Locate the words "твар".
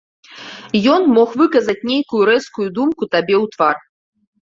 3.57-3.75